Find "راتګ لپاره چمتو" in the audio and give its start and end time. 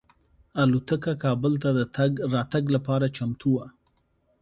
2.33-3.49